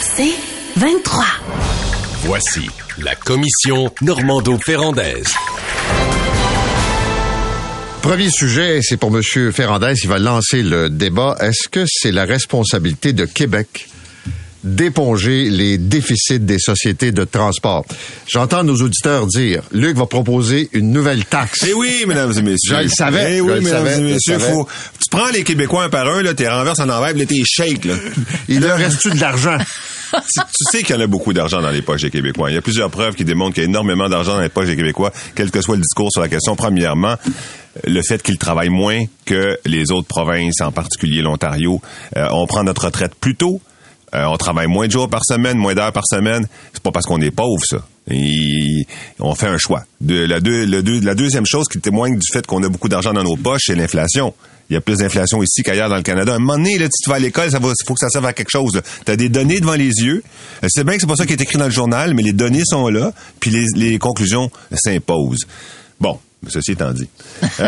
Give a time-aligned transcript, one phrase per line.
[0.00, 0.34] C'est
[0.76, 1.24] 23.
[2.24, 5.34] Voici la commission Normando-Ferrandaise.
[8.02, 9.22] Premier sujet, c'est pour M.
[9.52, 9.94] Ferrandez.
[10.02, 11.36] Il va lancer le débat.
[11.40, 13.88] Est-ce que c'est la responsabilité de Québec
[14.64, 17.84] d'éponger les déficits des sociétés de transport.
[18.26, 21.64] J'entends nos auditeurs dire, Luc va proposer une nouvelle taxe.
[21.68, 22.76] Eh oui, mesdames et messieurs.
[22.78, 23.36] Je le savais.
[23.36, 24.66] Eh oui, mesdames savais, et messieurs, faut,
[24.98, 27.84] tu prends les Québécois un par un, là, t'es renverses en envers, là, t'es shake,
[27.84, 27.94] là.
[28.48, 29.58] Il leur reste-tu de l'argent?
[30.12, 32.50] tu, tu sais qu'il y en a beaucoup d'argent dans les poches des Québécois.
[32.50, 34.66] Il y a plusieurs preuves qui démontrent qu'il y a énormément d'argent dans les poches
[34.66, 36.56] des Québécois, quel que soit le discours sur la question.
[36.56, 37.16] Premièrement,
[37.86, 41.80] le fait qu'ils travaillent moins que les autres provinces, en particulier l'Ontario.
[42.16, 43.60] Euh, on prend notre retraite plus tôt.
[44.14, 46.46] Euh, on travaille moins de jours par semaine, moins d'heures par semaine.
[46.72, 47.78] C'est pas parce qu'on est pauvre, ça.
[48.10, 48.86] Et
[49.18, 49.84] on fait un choix.
[50.06, 53.74] La, deuxième chose qui témoigne du fait qu'on a beaucoup d'argent dans nos poches, c'est
[53.74, 54.34] l'inflation.
[54.70, 56.32] Il y a plus d'inflation ici qu'ailleurs dans le Canada.
[56.32, 58.08] À un moment donné, là, si tu vas à l'école, ça va, faut que ça
[58.08, 58.80] serve à quelque chose.
[59.04, 60.22] Tu as des données devant les yeux.
[60.62, 62.32] Euh, C'est bien que c'est pas ça qui est écrit dans le journal, mais les
[62.32, 65.46] données sont là, puis les conclusions s'imposent.
[66.00, 66.18] Bon,
[66.50, 67.08] ceci étant dit.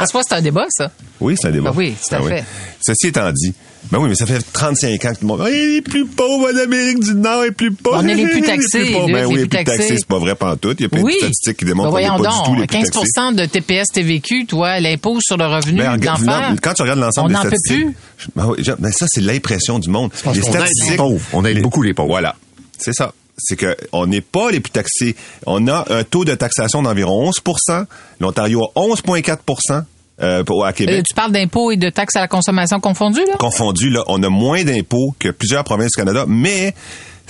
[0.00, 0.90] En soi, c'est un débat, ça.
[1.20, 1.70] Oui, c'est un débat.
[1.72, 2.30] Ah oui, tout à Ah oui.
[2.30, 2.44] fait.
[2.80, 3.52] Ceci étant dit,
[3.90, 6.06] ben oui, mais ça fait 35 ans que tout le monde, Ah, il est plus
[6.06, 8.00] pauvre en Amérique du Nord, il est plus pauvre.
[8.02, 9.06] On est les plus taxés, pauvre.
[9.06, 9.96] Luc, Ben les oui, il est plus plus taxé, taxés.
[9.98, 10.80] c'est pas vrai pantoute.
[10.80, 11.12] Il y a plein Oui.
[11.14, 12.90] de statistiques qui Ben démontrent qu'on n'est voyons pas du tout les donc, plus 15
[12.90, 13.34] taxés.
[13.34, 17.28] de TPS TVQ, toi, l'impôt sur le revenu Ben, non, quand tu regardes l'ensemble on
[17.28, 18.28] des n'en peut statistiques, plus.
[18.36, 20.10] ben ben ça c'est l'impression du monde.
[20.34, 21.24] les pauvres.
[21.32, 22.08] On aide beaucoup les pauvres.
[22.08, 22.36] Voilà,
[22.78, 23.12] c'est ça.
[23.38, 25.14] C'est que on n'est pas les plus taxés.
[25.46, 27.84] On a un taux de taxation d'environ 11%
[28.20, 29.84] L'Ontario a 11,4
[30.20, 30.96] euh, pour- à Québec.
[30.98, 33.36] Euh, tu parles d'impôts et de taxes à la consommation confondues, là?
[33.38, 36.74] confondu, là, on a moins d'impôts que plusieurs provinces du Canada, mais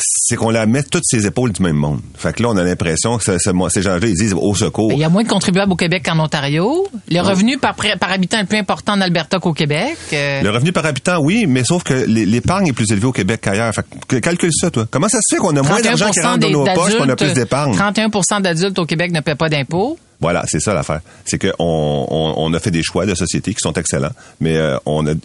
[0.01, 2.01] c'est qu'on la met toutes ses épaules du même monde.
[2.17, 4.93] Fait que là, on a l'impression que ça- ça- ces gens-là, ils disent au secours.
[4.93, 6.87] Il y a moins de contribuables au Québec qu'en Ontario.
[7.11, 7.75] Le revenu par,
[8.11, 9.97] habitant est plus important en Alberta qu'au Québec.
[10.13, 13.13] Euh, Le revenu par habitant, oui, mais sauf que l'é- l'épargne est plus élevée au
[13.13, 13.73] Québec qu'ailleurs.
[13.75, 14.87] Fait que calcule ça, toi.
[14.91, 17.17] Comment ça se fait qu'on a moins d'argent qui rentre dans nos poches qu'on a
[17.17, 17.75] plus d'épargne?
[17.75, 19.99] 31% d'adultes au Québec ne paient pas d'impôts.
[20.21, 21.01] Voilà, c'est ça l'affaire.
[21.25, 24.77] C'est qu'on on, on a fait des choix de société qui sont excellents, mais euh,
[24.85, 25.21] on a, tu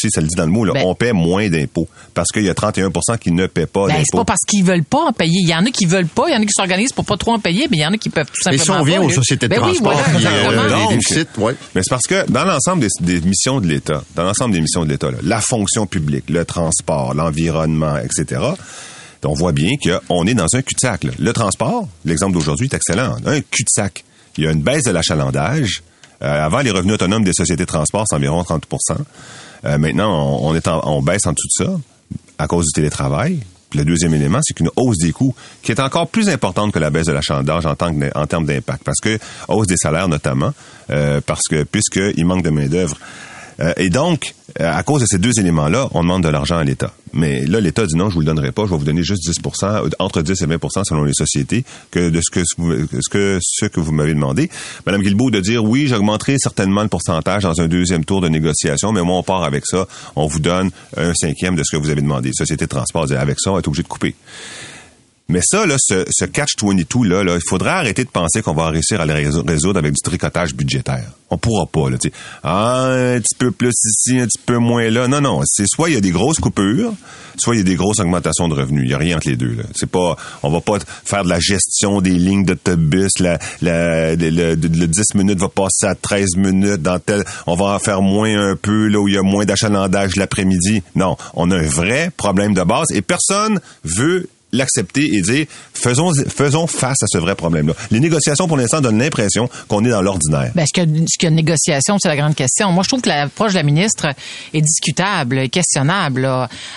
[0.00, 2.44] sais, ça le dit dans le mot, là, Ben- on paie moins d'impôts parce qu'il
[2.44, 4.18] y a 31% qui ne paient pas Ben, c'est d'impôts.
[4.18, 5.40] pas parce qu'ils veulent pas en payer.
[5.42, 7.18] Il y en a qui veulent pas, il y en a qui s'organisent pour pas
[7.18, 8.84] trop en payer, mais il y en a qui peuvent tout Mais simplement si on
[8.84, 10.62] vient aux sociétés de Ben oui, transport, voilà, puis, euh, exactement.
[10.64, 11.54] les Donc, déficits, ouais.
[11.74, 12.88] Mais c'est parce que dans l'ensemble des,
[13.18, 16.46] des missions de l'État, dans l'ensemble des missions de l'État, là, la fonction publique, le
[16.46, 18.40] transport, l'environnement, etc.,
[19.24, 21.04] on voit bien qu'on est dans un cul-de-sac.
[21.04, 21.10] là.
[21.18, 23.16] Le transport, l'exemple d'aujourd'hui est excellent.
[23.26, 24.04] Un cul-de-sac.
[24.38, 25.82] Il y a une baisse de l'achalandage.
[26.22, 28.98] Euh, avant, les revenus autonomes des sociétés de transport, c'est environ 30%
[29.64, 31.66] Euh, Maintenant, on, est en- baisse en de ça
[32.38, 33.40] à cause du télétravail.
[33.70, 36.78] Puis le deuxième élément, c'est qu'une hausse des coûts qui est encore plus importante que
[36.78, 38.82] la baisse de l'achalandage en, termes d'impact.
[38.84, 40.54] Parce que hausse des salaires notamment,
[40.90, 42.96] euh, parce que puisqu'il manque de main-d'œuvre.
[43.60, 46.64] Euh, et donc, euh, à cause de ces deux éléments-là, on demande de l'argent à
[46.64, 46.92] l'État.
[47.12, 49.22] Mais là, l'État dit non, je vous le donnerai pas, je vais vous donner juste
[49.28, 53.08] 10% euh, entre 10 et 20% selon les sociétés, que de ce que, vous- ce
[53.10, 54.48] que, ce que vous m'avez demandé.
[54.86, 58.92] Madame Guilbeault de dire oui, j'augmenterai certainement le pourcentage dans un deuxième tour de négociation,
[58.92, 59.86] mais moi, on part avec ça,
[60.16, 62.30] on vous donne un cinquième de ce que vous avez demandé.
[62.32, 64.14] Société de transport avec ça, on est obligé de couper.
[65.30, 68.70] Mais ça, là, ce, ce catch-22, là, là, il faudrait arrêter de penser qu'on va
[68.70, 71.04] réussir à le résou- résoudre avec du tricotage budgétaire.
[71.28, 71.98] On pourra pas, là.
[72.42, 75.06] Ah, un petit peu plus ici, un petit peu moins là.
[75.06, 75.42] Non, non.
[75.44, 76.94] C'est soit il y a des grosses coupures,
[77.36, 78.84] soit il y a des grosses augmentations de revenus.
[78.86, 79.64] Il y a rien entre les deux, là.
[79.74, 84.30] C'est pas, on va pas faire de la gestion des lignes d'autobus, la, la, le,
[84.30, 88.00] le- le 10 minutes va passer à 13 minutes dans tel, on va en faire
[88.00, 90.82] moins un peu, là, où il y a moins d'achalandage l'après-midi.
[90.94, 91.18] Non.
[91.34, 96.66] On a un vrai problème de base et personne veut l'accepter et dire faisons faisons
[96.66, 97.74] face à ce vrai problème-là.
[97.90, 100.50] Les négociations pour l'instant donnent l'impression qu'on est dans l'ordinaire.
[100.54, 101.96] Ben, qu'il y a une négociation?
[101.98, 102.72] C'est la grande question.
[102.72, 104.06] Moi, je trouve que l'approche de la ministre
[104.54, 106.28] est discutable, est questionnable.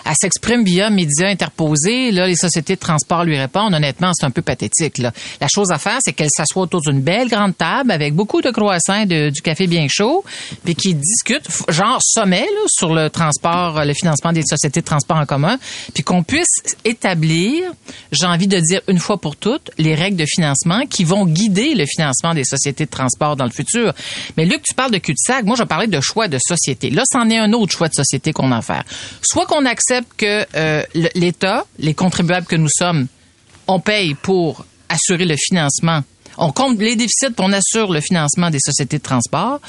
[0.06, 2.12] Elle s'exprime via médias interposés.
[2.12, 3.74] Là, les sociétés de transport lui répondent.
[3.74, 4.98] Honnêtement, c'est un peu pathétique.
[4.98, 5.12] Là.
[5.40, 8.52] La chose à faire, c'est qu'elle s'assoit autour d'une belle grande table avec beaucoup de
[8.52, 10.24] croissants de- du café bien chaud,
[10.64, 15.18] puis qu'ils discutent, genre sommet, là, sur le transport, le financement des sociétés de transport
[15.18, 15.58] en commun,
[15.94, 16.47] puis qu'on puisse
[16.85, 17.60] établir,
[18.11, 21.75] j'ai envie de dire une fois pour toutes, les règles de financement qui vont guider
[21.75, 23.93] le financement des sociétés de transport dans le futur.
[24.37, 25.46] Mais Luc, tu parles de cul-de-sac.
[25.46, 26.90] Moi, je parlais de choix de société.
[26.90, 28.84] Là, c'en est un autre choix de société qu'on a à faire.
[29.22, 30.84] Soit qu'on accepte que euh,
[31.16, 33.08] l'État, les contribuables que nous sommes,
[33.67, 36.03] on paye pour assurer le financement.
[36.37, 39.59] On compte les déficits pour on assure le financement des sociétés de transport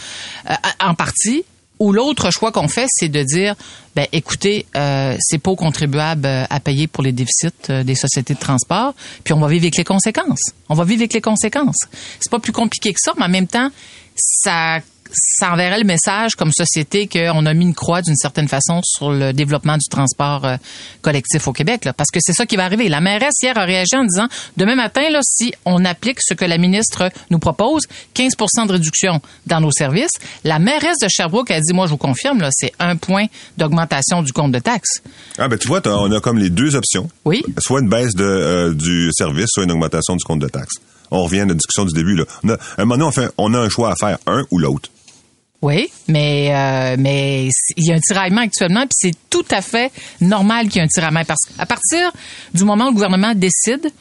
[0.48, 1.44] euh, en partie.
[1.82, 3.56] Ou l'autre choix qu'on fait, c'est de dire,
[3.96, 7.96] ben écoutez, euh, c'est pas aux contribuables euh, à payer pour les déficits euh, des
[7.96, 8.94] sociétés de transport,
[9.24, 10.52] puis on va vivre avec les conséquences.
[10.68, 11.80] On va vivre avec les conséquences.
[12.20, 13.68] C'est pas plus compliqué que ça, mais en même temps,
[14.14, 14.78] ça
[15.12, 19.10] ça enverrait le message comme société qu'on a mis une croix d'une certaine façon sur
[19.10, 20.56] le développement du transport euh,
[21.00, 21.84] collectif au Québec.
[21.84, 22.88] Là, parce que c'est ça qui va arriver.
[22.88, 26.44] La mairesse hier a réagi en disant, demain matin, là, si on applique ce que
[26.44, 27.82] la ministre nous propose,
[28.14, 30.12] 15% de réduction dans nos services,
[30.44, 33.26] la mairesse de Sherbrooke a dit, moi je vous confirme, là, c'est un point
[33.58, 35.02] d'augmentation du compte de taxes.
[35.38, 37.08] Ah ben tu vois, on a comme les deux options.
[37.24, 37.42] Oui.
[37.58, 40.76] Soit une baisse de, euh, du service, soit une augmentation du compte de taxes.
[41.10, 42.16] On revient à la discussion du début.
[42.16, 42.24] Là.
[42.42, 44.44] On a, à un moment donné, on, fait, on a un choix à faire, un
[44.50, 44.88] ou l'autre.
[45.62, 49.92] Oui, mais euh, mais il y a un tiraillement actuellement, puis c'est tout à fait
[50.20, 52.10] normal qu'il y ait un tiraillement parce qu'à partir
[52.52, 53.92] du moment où le gouvernement décide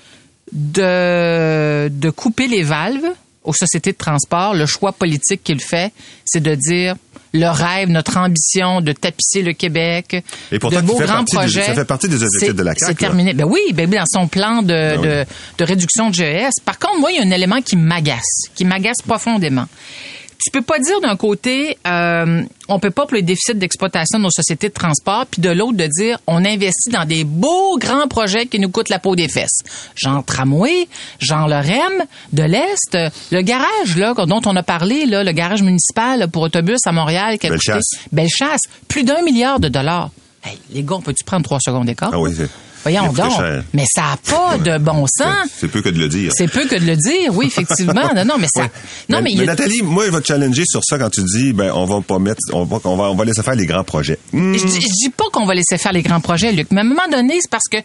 [0.52, 3.06] de de couper les valves
[3.44, 5.92] aux sociétés de transport, le choix politique qu'il fait,
[6.26, 6.96] c'est de dire
[7.34, 10.22] le rêve, notre ambition de tapisser le Québec,
[10.52, 11.64] Et pourtant, de beaux grands projets.
[11.64, 13.34] ça fait partie des objectifs de la CAQ, C'est terminé.
[13.34, 15.08] Ben oui, ben oui, dans son plan de, Ben oui.
[15.08, 15.26] de,
[15.60, 16.60] de réduction de GES.
[16.66, 19.66] Par contre, moi, il y a un élément qui m'agace, qui m'agace profondément.
[20.44, 24.24] Tu peux pas dire d'un côté, euh, on peut pas pour les déficits d'exploitation de
[24.24, 28.08] nos sociétés de transport, puis de l'autre de dire, on investit dans des beaux grands
[28.08, 29.60] projets qui nous coûtent la peau des fesses.
[29.96, 30.88] Genre tramway,
[31.20, 32.98] genre le REM de l'Est,
[33.32, 37.38] le garage là dont on a parlé, là, le garage municipal pour autobus à Montréal,
[37.38, 38.00] qui a coûté- Bellechasse.
[38.12, 40.10] Bellechasse, plus d'un milliard de dollars.
[40.44, 42.10] Hey, les gars, on peut-tu prendre trois secondes d'écart?
[42.14, 42.50] Ah oui, c'est-
[42.84, 43.32] Voyons donc.
[43.32, 43.64] cher.
[43.74, 45.48] Mais ça n'a pas de bon sens.
[45.58, 46.32] C'est peu que de le dire.
[46.36, 47.94] C'est peu que de le dire, oui, effectivement.
[48.16, 48.64] Non, non, mais ça.
[48.64, 48.72] Ouais.
[49.10, 50.98] Non, mais, mais, il y mais a- Nathalie, moi, je vais te challenger sur ça
[50.98, 53.44] quand tu dis, ben, on va pas mettre, on va, on va, on va laisser
[53.44, 54.18] faire les grands projets.
[54.34, 54.54] Hmm.
[54.54, 56.84] Je, dis- je dis pas qu'on va laisser faire les grands projets, Luc, mais à
[56.84, 57.78] un moment donné, c'est parce que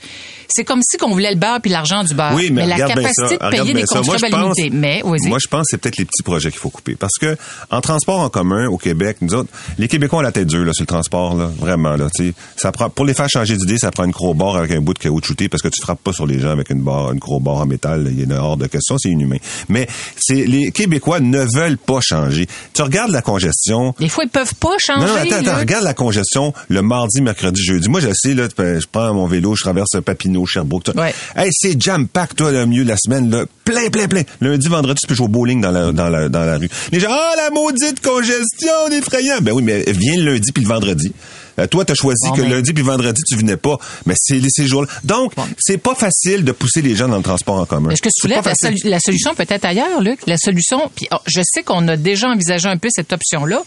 [0.49, 2.33] c'est comme si qu'on voulait le beurre puis l'argent du beurre.
[2.35, 4.71] Oui, mais, la capacité ça, de payer des contrats limités.
[4.71, 5.03] Mais.
[5.05, 6.95] Moi, je pense que c'est peut-être les petits projets qu'il faut couper.
[6.97, 7.37] Parce que
[7.71, 10.73] en transport en commun au Québec, nous autres, les Québécois ont la tête dure là,
[10.73, 11.97] sur le transport, là, vraiment.
[11.97, 12.35] Là, tu sais.
[12.57, 14.99] ça prend, pour les faire changer d'idée, ça prend une crowbar avec un bout de
[14.99, 17.67] caoutchouté parce que tu frappes pas sur les gens avec une barre, une crowbar en
[17.67, 18.09] métal.
[18.11, 19.37] Il y a hors de question, c'est inhumain.
[19.69, 19.87] Mais
[20.19, 22.47] c'est les Québécois ne veulent pas changer.
[22.73, 23.95] Tu regardes la congestion.
[23.99, 25.07] Des fois, ils peuvent pas changer.
[25.07, 27.89] Non, non, attends, attends, regarde la congestion le mardi, mercredi, jeudi.
[27.89, 30.91] Moi, je sais, là, je prends mon vélo, je traverse Papineau, Sherbrooke.
[30.95, 31.15] Ouais.
[31.35, 33.45] Hey, c'est jam-pack, toi, le milieu de la semaine, là.
[33.65, 34.23] Plein, plein, plein.
[34.41, 36.69] Lundi, vendredi, tu peux jouer au bowling dans la, dans la, dans la rue.
[36.93, 39.39] Les gens, ah, la maudite congestion, effrayant.
[39.43, 41.13] Ben oui, mais viens le lundi puis le vendredi.
[41.59, 43.77] Euh, toi, t'as choisi Bon, que mais- lundi puis vendredi, tu venais pas.
[44.05, 44.89] Mais c'est ces jours-là.
[45.05, 47.89] Donc, c'est pas facile de pousser les gens dans le transport en commun.
[47.89, 48.45] Mais ce que tu soulèves,
[48.85, 50.21] la, solution peut être ailleurs, Luc.
[50.27, 53.63] La solution, puis oh, je sais qu'on a déjà envisagé un peu cette option-là,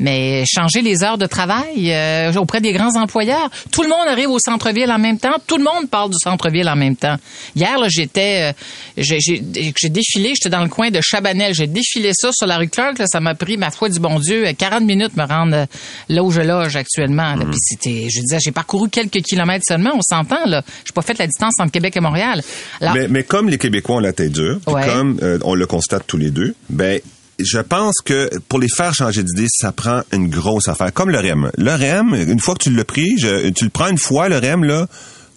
[0.00, 3.48] mais changer les heures de travail euh, auprès des grands employeurs.
[3.70, 5.34] Tout le monde arrive au centre-ville en même temps.
[5.46, 7.16] Tout le monde parle du centre-ville en même temps.
[7.54, 8.52] Hier, là, j'étais, euh,
[8.96, 11.54] j'ai défilé, j'étais dans le coin de Chabanel.
[11.54, 12.98] J'ai défilé ça sur la rue Clark.
[12.98, 15.66] Là, ça m'a pris, ma foi du bon Dieu, 40 minutes me rendre euh,
[16.08, 17.34] là où je loge actuellement.
[17.36, 17.44] là.
[17.44, 19.90] Puis c'était, je disais, j'ai parcouru quelques kilomètres seulement.
[19.94, 20.62] On s'entend là.
[20.84, 22.42] J'ai pas fait la distance entre Québec et Montréal.
[22.80, 24.86] Alors, Mais, mais comme les Québécois ont la tête dure, Ouais.
[24.86, 27.00] comme euh, on le constate tous les deux, ben
[27.44, 30.92] je pense que pour les faire changer d'idée, ça prend une grosse affaire.
[30.92, 31.50] Comme le REM.
[31.56, 34.64] Le REM, une fois que tu l'as pris, tu le prends une fois, le REM,
[34.64, 34.86] là,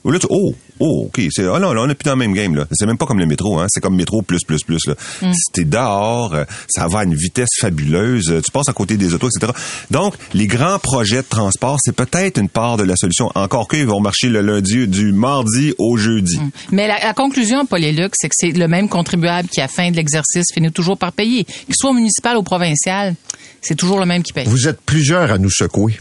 [0.05, 2.33] là tu, oh, oh, OK, c'est, oh non, là, on n'est plus dans le même
[2.33, 2.65] game, là.
[2.71, 3.67] C'est même pas comme le métro, hein.
[3.69, 4.95] C'est comme métro plus, plus, plus, là.
[5.21, 5.33] Mm.
[5.33, 8.97] Si t'es dehors, euh, ça va à une vitesse fabuleuse, euh, tu passes à côté
[8.97, 9.51] des autos, etc.
[9.91, 13.31] Donc, les grands projets de transport, c'est peut-être une part de la solution.
[13.35, 16.39] Encore qu'ils vont marcher le lundi, du mardi au jeudi.
[16.71, 19.65] Mais la, la conclusion, Paul et Luc, c'est que c'est le même contribuable qui, à
[19.65, 21.43] la fin de l'exercice, finit toujours par payer.
[21.43, 23.15] Qu'il soit municipal ou provincial,
[23.61, 24.45] c'est toujours le même qui paye.
[24.47, 25.97] Vous êtes plusieurs à nous secouer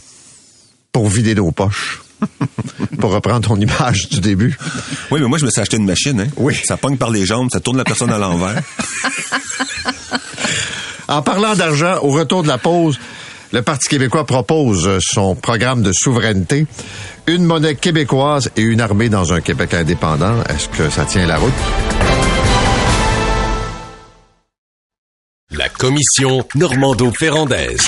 [0.93, 2.03] pour vider nos poches.
[3.01, 4.57] pour reprendre ton image du début.
[5.11, 6.21] Oui, mais moi, je me suis acheté une machine.
[6.21, 6.29] Hein.
[6.37, 6.55] Oui.
[6.64, 8.62] Ça pogne par les jambes, ça tourne la personne à l'envers.
[11.09, 12.99] En parlant d'argent, au retour de la pause,
[13.52, 16.67] le Parti québécois propose son programme de souveraineté,
[17.26, 20.43] une monnaie québécoise et une armée dans un Québec indépendant.
[20.49, 21.52] Est-ce que ça tient la route?
[25.50, 27.87] La commission Normando-Ferrandaise.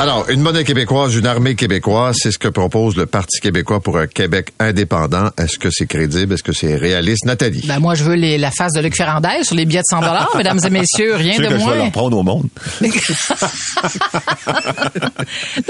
[0.00, 3.98] Alors, une monnaie québécoise, une armée québécoise, c'est ce que propose le Parti québécois pour
[3.98, 5.30] un Québec indépendant.
[5.36, 6.34] Est-ce que c'est crédible?
[6.34, 7.24] Est-ce que c'est réaliste?
[7.24, 7.64] Nathalie?
[7.66, 10.00] Ben, moi, je veux les, la face de Luc Ferrandez sur les billets de 100
[10.36, 11.74] mesdames et messieurs, rien Tu sais de que je vais moins.
[11.74, 12.46] leur prendre au monde.
[12.80, 12.88] non,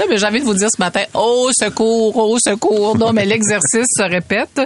[0.07, 2.99] mais j'ai envie de vous dire ce matin, au secours, au secours.
[2.99, 4.61] Non, mais l'exercice se répète.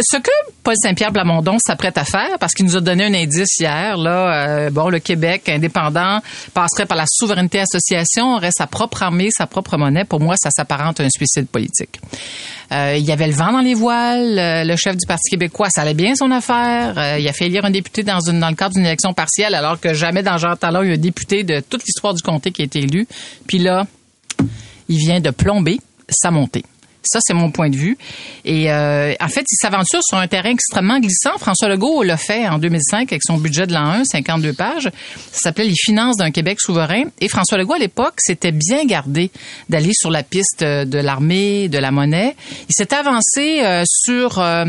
[0.00, 0.30] Ce que
[0.62, 4.46] Paul Saint-Pierre Plamondon s'apprête à faire, parce qu'il nous a donné un indice hier, là,
[4.46, 6.20] euh, bon, le Québec indépendant
[6.54, 10.04] passerait par la souveraineté association, aurait sa propre armée, sa propre monnaie.
[10.04, 12.00] Pour moi, ça s'apparente à un suicide politique.
[12.70, 14.38] Euh, il y avait le vent dans les voiles.
[14.38, 17.18] euh, le chef du Parti québécois, ça allait bien son affaire.
[17.18, 19.94] Il a fait élire un député dans, dans le cadre d'une élection partielle, alors que
[19.94, 22.62] jamais dans Jean Talon, il y a un député de toute l'histoire du comté qui
[22.62, 23.08] a été élu.
[23.48, 23.84] Puis là,
[24.88, 26.64] il vient de plomber sa montée.
[27.08, 27.96] Ça, c'est mon point de vue.
[28.44, 31.38] Et euh, en fait, il s'aventure sur un terrain extrêmement glissant.
[31.38, 34.90] François Legault l'a fait en 2005 avec son budget de l'an 1, 52 pages.
[35.32, 37.04] Ça s'appelait Les finances d'un Québec souverain.
[37.20, 39.30] Et François Legault, à l'époque, s'était bien gardé
[39.68, 42.36] d'aller sur la piste de l'armée, de la monnaie.
[42.68, 44.64] Il s'est avancé euh, sur euh,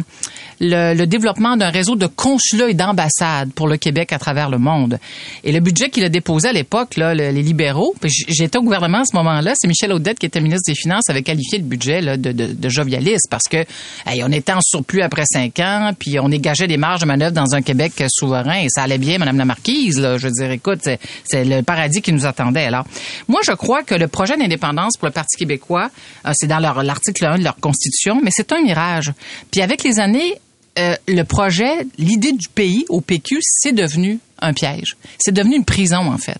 [0.60, 5.00] le, développement d'un réseau de consulats et d'ambassades pour le Québec à travers le monde.
[5.44, 9.16] Et le budget qu'il a déposé à l'époque, les libéraux, j'étais au gouvernement à ce
[9.16, 12.29] moment-là, c'est Michel Audette qui était ministre des Finances, avait qualifié le budget là, de,
[12.34, 13.66] de, jovialiste parce que
[14.06, 17.56] on était en surplus après cinq ans, puis on dégageait des marges de manœuvre dans
[17.56, 20.00] un Québec souverain et ça allait bien, Madame la Marquise.
[20.00, 21.00] Là, je veux dire, écoute, c'est,
[21.44, 22.66] le paradis qui nous attendait.
[22.66, 22.86] Alors,
[23.28, 25.90] moi, je crois que le projet d'indépendance pour le Parti québécois,
[26.26, 29.12] euh, c'est dans l'article 1 de leur constitution, mais c'est un mirage.
[29.52, 30.36] Puis avec les années,
[30.78, 34.96] euh, le projet, l'idée du pays au PQ, c'est devenu un piège.
[35.18, 36.40] C'est devenu une prison, en fait.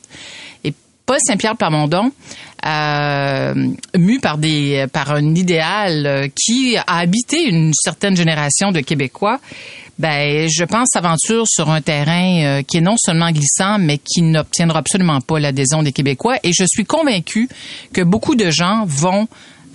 [1.10, 2.12] Paul Saint-Pierre Plamondon,
[2.68, 3.54] euh,
[3.98, 9.40] mu par des par un idéal euh, qui a habité une certaine génération de Québécois,
[9.98, 14.22] ben je pense s'aventure sur un terrain euh, qui est non seulement glissant, mais qui
[14.22, 16.36] n'obtiendra absolument pas l'adhésion des Québécois.
[16.44, 17.50] Et je suis convaincu
[17.92, 19.28] que beaucoup de gens vont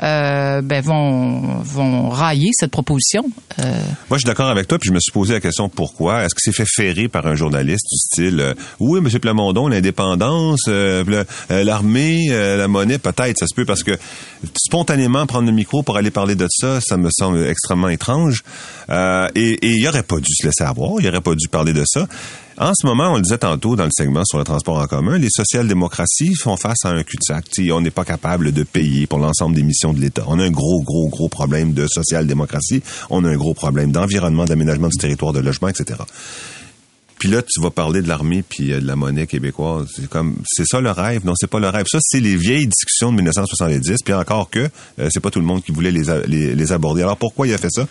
[0.03, 3.25] euh, ben vont vont railler cette proposition.
[3.61, 3.63] Euh,
[4.11, 6.25] Moi, je suis d'accord avec toi, puis je me suis posé la question pourquoi?
[6.25, 9.09] Est-ce que c'est fait ferrer par un journaliste du style euh, Oui, M.
[9.21, 11.05] Plamondon, l'indépendance, euh,
[11.51, 13.93] euh, l'armée, euh, la monnaie, peut-être, ça se peut, parce que
[14.57, 18.43] spontanément prendre le micro pour aller parler de ça, ça me semble extrêmement étrange.
[18.91, 21.73] Euh, et, et il aurait pas dû se laisser avoir, il aurait pas dû parler
[21.73, 22.07] de ça.
[22.57, 25.19] En ce moment, on le disait tantôt dans le segment sur le transport en commun,
[25.19, 27.47] les social-démocraties font face à un cul-de-sac.
[27.51, 30.23] Tu sais, on n'est pas capable de payer pour l'ensemble des missions de l'État.
[30.29, 32.81] On a un gros, gros, gros problème de social-démocratie.
[33.11, 35.99] On a un gros problème d'environnement, d'aménagement du territoire, de logement, etc.
[37.25, 39.89] Puis là, tu vas parler de l'armée puis euh, de la monnaie québécoise.
[39.97, 41.25] C'est comme, c'est ça le rêve?
[41.25, 41.87] Non, c'est pas le rêve.
[41.91, 44.03] Ça, c'est les vieilles discussions de 1970.
[44.05, 46.05] Puis encore que, euh, c'est pas tout le monde qui voulait les,
[46.55, 47.01] les, aborder.
[47.01, 47.89] Alors pourquoi il a fait ça?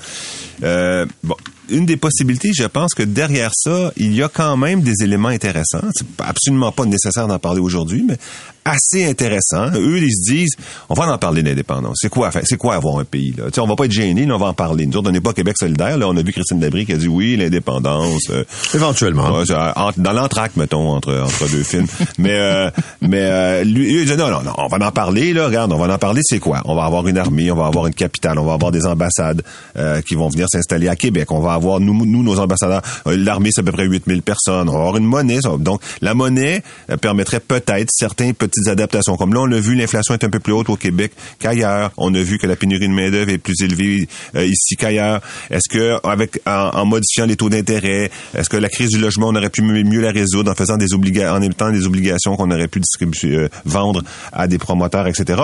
[0.64, 1.36] Euh, Bon,
[1.70, 5.30] une des possibilités, je pense que derrière ça, il y a quand même des éléments
[5.30, 5.82] intéressants.
[5.94, 8.18] C'est absolument pas nécessaire d'en parler aujourd'hui, mais
[8.66, 9.70] assez intéressants.
[9.76, 10.56] Eux, ils se disent,
[10.90, 11.98] on va en parler d'indépendance.
[12.02, 13.46] C'est quoi, c'est quoi avoir un pays là?
[13.48, 14.86] Tu sais, on va pas être gênés, là, on va en parler.
[14.86, 15.98] Nous autres, on n'est pas Québec solidaire.
[15.98, 18.24] Là, on a vu Christine Labrie qui a dit oui, l'indépendance.
[18.30, 18.44] euh,
[18.74, 19.32] Éventuellement.
[19.38, 21.88] Ouais, euh, dans l'entraque, mettons, entre, entre deux films.
[22.18, 22.70] Mais, euh,
[23.02, 25.78] mais euh, lui, il dit non, non, non, on va en parler, là, regarde, on
[25.78, 26.62] va en parler, c'est quoi?
[26.66, 29.42] On va avoir une armée, on va avoir une capitale, on va avoir des ambassades
[29.78, 31.32] euh, qui vont venir s'installer à Québec.
[31.32, 34.70] On va avoir, nous, nous nos ambassadeurs, l'armée, c'est à peu près 8000 personnes.
[34.70, 35.40] On va avoir une monnaie.
[35.60, 36.64] Donc, la monnaie
[37.02, 39.18] permettrait peut-être certaines petites adaptations.
[39.18, 41.92] Comme là, on l'a vu, l'inflation est un peu plus haute au Québec qu'ailleurs.
[41.98, 45.22] On a vu que la pénurie de main-d'œuvre est plus élevée euh, ici qu'ailleurs.
[45.50, 49.36] Est-ce que, avec en, modifiant les taux d'intérêt, est-ce que la crise du logement, on
[49.36, 52.68] aurait pu mieux la résoudre en faisant des obligations, en émettant des obligations qu'on aurait
[52.68, 55.44] pu distribuer, euh, vendre à des promoteurs, etc.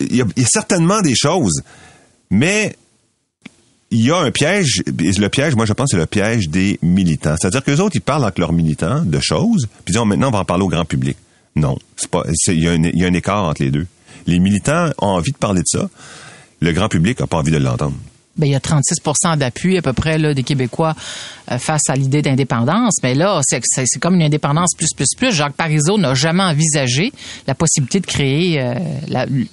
[0.00, 1.62] Il y, a, certainement des choses,
[2.30, 2.74] mais
[3.90, 7.34] il y a un piège, le piège, moi je pense, c'est le piège des militants.
[7.40, 10.28] C'est-à-dire que les autres, ils parlent avec leurs militants de choses, puis ils disent, maintenant,
[10.28, 11.16] on va en parler au grand public.
[11.56, 11.78] Non,
[12.48, 13.86] il y, y a un écart entre les deux.
[14.26, 15.90] Les militants ont envie de parler de ça.
[16.60, 17.96] Le grand public n'a pas envie de l'entendre.
[18.40, 20.94] Ben, il y a 36% d'appui à peu près là, des Québécois
[21.52, 22.94] euh, face à l'idée d'indépendance.
[23.02, 23.60] Mais là, c'est,
[24.00, 25.32] comme une indépendance plus, plus, plus.
[25.32, 27.12] Jacques Parizeau n'a jamais envisagé
[27.46, 28.74] la possibilité de créer, euh,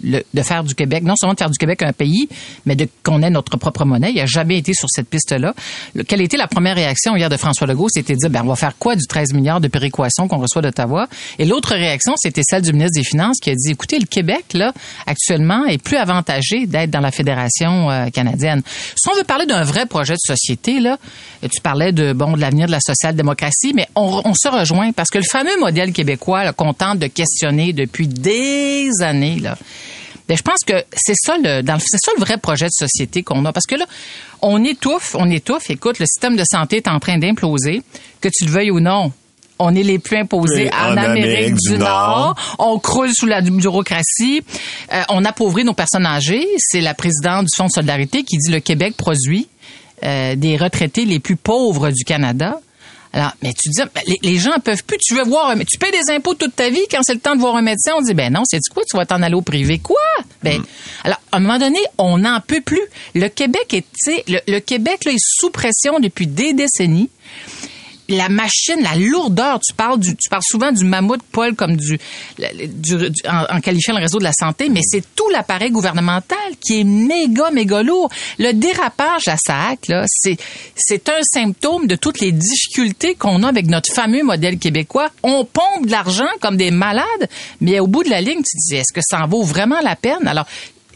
[0.03, 2.29] le- de faire du Québec, non seulement de faire du Québec un pays,
[2.65, 4.12] mais de qu'on ait notre propre monnaie.
[4.12, 5.53] Il n'a jamais été sur cette piste-là.
[5.96, 7.88] Le- quelle était la première réaction hier de François Legault?
[7.89, 10.62] C'était de dire, ben, on va faire quoi du 13 milliards de péréquation qu'on reçoit
[10.62, 11.08] d'Ottawa?
[11.39, 14.46] Et l'autre réaction, c'était celle du ministre des Finances qui a dit, écoutez, le Québec,
[14.53, 14.72] là,
[15.06, 18.62] actuellement, est plus avantagé d'être dans la Fédération euh, canadienne.
[18.96, 20.98] Si on veut parler d'un vrai projet de société, là,
[21.41, 25.17] tu parlais de bon de l'avenir de la social-démocratie, mais on, se rejoint parce que
[25.17, 29.57] le fameux modèle québécois qu'on tente de questionner depuis des années, là,
[30.27, 33.46] ben, je pense que c'est ça le- c'est ça le vrai projet de société qu'on
[33.46, 33.86] a parce que là
[34.41, 35.69] on étouffe, on étouffe.
[35.69, 37.81] Écoute, le système de santé est en train d'imploser,
[38.22, 39.12] que tu le veuilles ou non.
[39.60, 42.18] On est les plus imposés en, en Amérique, Amérique du, du Nord.
[42.38, 42.56] Nord.
[42.60, 44.44] On croule sous la bureaucratie.
[44.94, 46.46] Euh, on appauvrit nos personnes âgées.
[46.60, 49.48] C'est la présidente du Fonds de solidarité qui dit le Québec produit
[50.04, 52.60] euh, des retraités les plus pauvres du Canada.
[53.14, 54.98] Alors, mais tu dis, ben, les, les gens peuvent plus.
[55.00, 56.82] Tu veux voir, un- tu payes des impôts toute ta vie.
[56.92, 58.96] Quand c'est le temps de voir un médecin, on dit, ben non, c'est quoi, tu
[58.96, 59.96] vas t'en aller au privé, quoi?
[60.44, 60.62] Ben,
[61.04, 62.82] alors, à un moment donné, on n'en peut plus.
[63.16, 63.86] Le Québec est,
[64.30, 67.10] le, le Québec là, est sous pression depuis des décennies
[68.10, 72.00] la machine, la lourdeur, tu parles du, tu parles souvent du mammouth, Paul, comme du,
[73.28, 77.52] en, qualifiant le réseau de la santé, mais c'est tout l'appareil gouvernemental qui est méga,
[77.52, 78.10] méga lourd.
[78.40, 80.38] Le dérapage à SAC, là, c'est,
[80.76, 85.10] c'est un symptôme de toutes les difficultés qu'on a avec notre fameux modèle québécois.
[85.24, 87.30] On pompe de l'argent comme des malades,
[87.62, 89.82] mais au bout de la ligne, tu te dis, est-ce que ça en vaut vraiment
[89.82, 90.28] la peine?
[90.28, 90.46] Alors,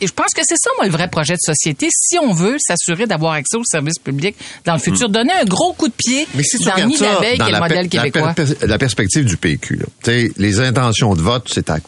[0.02, 1.88] Et je pense que c'est ça, moi, le vrai projet de société.
[1.92, 5.74] Si on veut s'assurer d'avoir accès aux services publics dans le futur, donner un gros
[5.74, 8.34] coup de pied Mais si dans le nid d'abeille modèle la québécois.
[8.34, 9.86] per- la perspective du PQ, là.
[10.04, 11.80] Tu sais, les intentions de vote, c'est à, à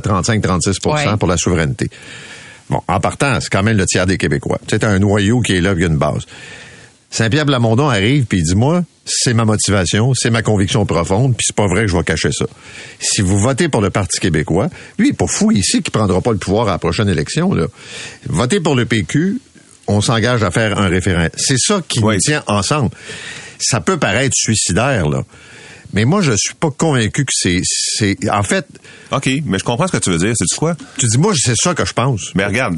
[0.00, 1.16] 35-36 Ouais.
[1.18, 1.90] pour la souveraineté.
[2.70, 4.58] Bon, en partant, c'est quand même le tiers des Québécois.
[4.66, 6.22] T'as un noyau qui est là, il y a une base.
[7.16, 11.44] Saint-Pierre Blamondon arrive, puis il dit, moi, c'est ma motivation, c'est ma conviction profonde, puis
[11.46, 12.44] c'est pas vrai que je vais cacher ça.
[13.00, 14.68] Si vous votez pour le Parti québécois,
[14.98, 17.54] lui, il est pas fou ici qui prendra pas le pouvoir à la prochaine élection,
[17.54, 17.68] là.
[18.26, 19.40] Votez pour le PQ,
[19.86, 21.30] on s'engage à faire un référendum.
[21.36, 22.16] C'est ça qui Oui.
[22.16, 22.90] nous tient ensemble.
[23.58, 25.24] Ça peut paraître suicidaire, là.
[25.92, 28.66] Mais moi, je suis pas convaincu que c'est, c'est, en fait,
[29.12, 30.32] OK, mais je comprends ce que tu veux dire.
[30.36, 30.76] C'est quoi?
[30.98, 32.32] tu dis, moi, c'est ça que je pense.
[32.34, 32.76] Mais regarde,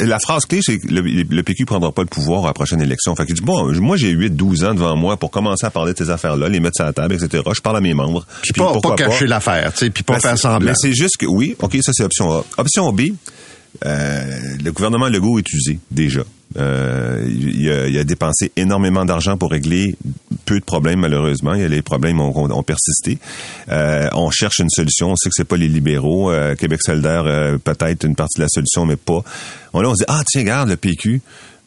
[0.00, 2.80] la phrase clé, c'est que le, le PQ prendra pas le pouvoir à la prochaine
[2.80, 3.14] élection.
[3.16, 5.92] Fait que tu dis, bon, moi, j'ai 8-12 ans devant moi pour commencer à parler
[5.92, 7.42] de ces affaires-là, les mettre sur la table, etc.
[7.54, 8.26] Je parle à mes membres.
[8.42, 10.70] Puis pas, pas pourquoi cacher l'affaire, tu sais, puis pas Ben, faire semblant.
[10.70, 12.44] Mais c'est juste que, oui, OK, ça, c'est option A.
[12.58, 13.02] Option B,
[13.84, 14.24] euh,
[14.62, 16.22] le gouvernement Legault est usé, déjà.
[16.56, 19.96] Euh, il, a, il a dépensé énormément d'argent pour régler
[20.44, 21.52] peu de problèmes, malheureusement.
[21.52, 23.18] Les problèmes ont, ont persisté.
[23.70, 25.12] Euh, on cherche une solution.
[25.12, 26.30] On sait que c'est pas les libéraux.
[26.30, 29.22] Euh, Québec solidaire, euh, peut-être une partie de la solution, mais pas.
[29.72, 31.20] On, on se dit, ah, tiens, regarde, le PQ.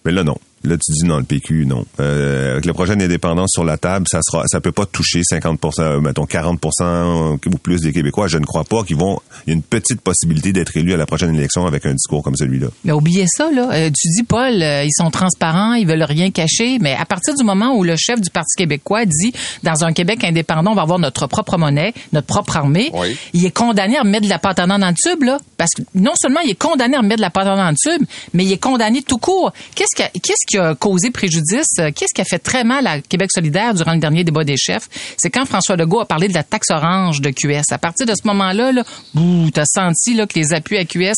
[0.06, 0.38] Mais là, non.
[0.68, 1.86] Là, tu dis non, le PQ, non.
[2.00, 5.82] Euh, avec le projet d'indépendance sur la table, ça sera, ça peut pas toucher 50%
[5.82, 8.28] euh, mettons 40% ou plus des Québécois.
[8.28, 9.20] Je ne crois pas qu'ils vont.
[9.46, 12.22] Il y a une petite possibilité d'être élus à la prochaine élection avec un discours
[12.24, 12.68] comme celui-là.
[12.84, 13.70] Mais oubliez ça, là.
[13.72, 16.78] Euh, tu dis, Paul, euh, ils sont transparents, ils veulent rien cacher.
[16.80, 19.34] Mais à partir du moment où le chef du Parti québécois dit,
[19.64, 23.16] dans un Québec indépendant, on va avoir notre propre monnaie, notre propre armée, Oui.
[23.34, 25.38] il est condamné à remettre de la pâte à dents dans le tube, là.
[25.58, 27.70] Parce que non seulement il est condamné à remettre de la pâte à dents dans
[27.72, 29.52] le tube, mais il est condamné tout court.
[29.76, 31.68] Qu'est-ce qui a, qu'est-ce qui a causé préjudice?
[31.80, 34.58] Euh, Qu'est-ce qui a fait très mal à Québec solidaire durant le dernier débat des
[34.58, 34.90] chefs?
[35.18, 37.72] C'est quand François Legault a parlé de la taxe orange de QS.
[37.72, 38.84] À partir de ce moment-là, là,
[39.14, 41.14] bouh, t'as senti, là, que les appuis à QS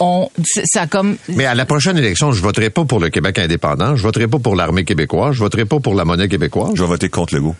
[0.00, 0.30] ont,
[0.64, 3.96] ça a comme, Mais à la prochaine élection, je voterai pas pour le Québec indépendant,
[3.96, 6.72] je voterai pas pour l'armée québécoise, je voterai pas pour la monnaie québécoise.
[6.74, 7.54] Je vais voter contre Legault.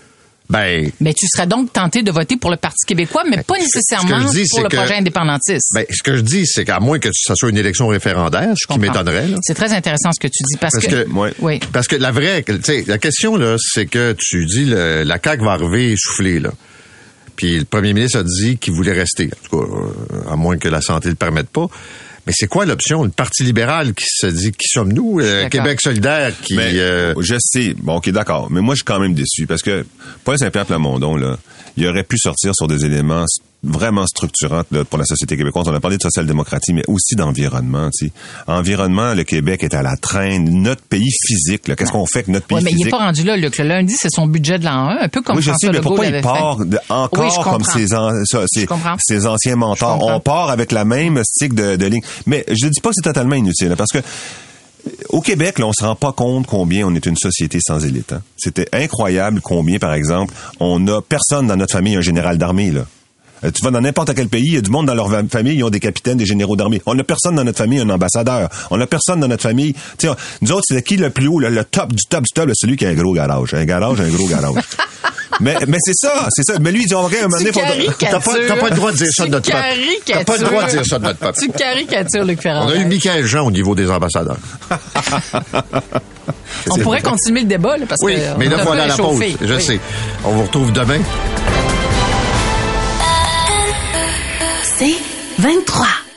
[0.51, 3.59] Ben, Mais tu serais donc tenté de voter pour le Parti québécois, mais pas ce
[3.59, 5.69] que nécessairement dis, pour le que- projet indépendantiste.
[5.75, 8.67] ben, ce que je dis, c'est qu'à moins que ça soit une élection référendaire, ce
[8.67, 9.37] qui m'étonnerait, là.
[9.43, 11.35] C'est très intéressant ce que tu dis parce, Parce que, Ouais.
[11.41, 11.61] oui.
[11.73, 15.19] parce que la vraie, tu sais, la question, là, c'est que tu dis, le- la
[15.23, 16.51] CAQ va arriver essoufflée, là.
[17.37, 19.27] Puis le premier ministre a dit qu'il voulait rester.
[19.27, 19.73] En tout cas,
[20.17, 21.67] euh, à moins que la santé le permette pas.
[22.29, 23.05] Mais c'est quoi l'option?
[23.05, 25.21] Le Parti libéral qui se dit, qui sommes-nous?
[25.21, 25.49] Euh.
[25.49, 26.57] Québec solidaire qui...
[26.57, 27.75] Mais, euh, je sais.
[27.79, 28.51] Bon, OK, d'accord.
[28.51, 29.87] Mais moi, je suis quand même déçu parce que
[30.25, 31.39] Paul Saint-Pierre Plamondon, là,
[31.79, 33.25] il aurait pu sortir sur des éléments
[33.65, 35.67] vraiment structurants là, pour la société québécoise.
[35.69, 37.91] On a parlé de social-démocratie, mais aussi d'environnement.
[37.91, 38.13] tu sais.
[38.47, 40.63] Environnement, le Québec est à la traîne.
[40.63, 42.85] Notre pays physique, là, qu'est-ce qu'on fait avec notre pays Oui, mais il physique?
[42.87, 43.59] n'est pas rendu là, Luc.
[43.59, 45.73] Le lundi, c'est son budget de l'an 1, un peu comme oui, je François sais,
[45.73, 50.05] mais pourquoi il part de- encore Oui, comme ses, an- ça, ses, anciens mentors?
[50.07, 52.03] On part avec la même stick de, de ligne.
[52.27, 53.99] Mais je ne dis pas que c'est totalement inutile, parce que
[55.09, 58.13] au Québec, là, on se rend pas compte combien on est une société sans élite.
[58.13, 58.23] hein.
[58.37, 62.71] C'était incroyable combien, par exemple, on a personne dans notre famille un général d'armée.
[62.71, 62.87] Là.
[63.45, 65.23] Euh, Tu vas dans n'importe quel pays, il y a du monde dans leur va-
[65.31, 66.81] famille, ils ont des capitaines, des généraux d'armée.
[66.87, 68.49] On n'a personne dans notre famille, un ambassadeur.
[68.71, 69.73] On n'a personne dans notre famille.
[69.75, 72.25] Tu sais, on- nous autres, c'est qui le plus haut, le, le top du top
[72.25, 73.55] du top, celui qui a un gros garage.
[73.55, 74.55] Un garage, un gros garage.
[75.41, 76.59] mais mais c'est ça, c'est ça.
[76.61, 77.51] Mais lui, il dit, OK, un moment donné,
[77.99, 79.79] T'as pas, t'as pas le droit de dire ça de Tu notre peuple.
[80.07, 81.39] T'as pas le droit de dire ça de notre peuple.
[81.41, 82.67] Tu caricatures, Luc Ferrand.
[82.67, 84.37] On a eu Michael Jean au niveau des ambassadeurs.
[86.71, 88.39] On pourrait continuer le débat, là, parce Oui, que.
[88.39, 89.23] mais on là, voilà la pause.
[89.43, 89.63] Je Oui.
[89.63, 89.81] sais.
[90.25, 90.99] On vous retrouve demain.
[94.79, 94.95] C'est
[95.39, 96.08] 23.